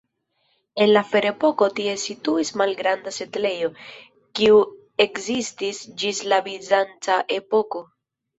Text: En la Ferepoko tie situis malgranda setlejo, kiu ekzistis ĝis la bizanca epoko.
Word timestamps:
En 0.83 0.87
la 0.93 1.01
Ferepoko 1.09 1.67
tie 1.79 1.91
situis 2.03 2.51
malgranda 2.61 3.13
setlejo, 3.17 3.69
kiu 4.41 4.57
ekzistis 5.07 5.83
ĝis 6.05 6.23
la 6.33 6.41
bizanca 6.51 7.21
epoko. 7.39 7.85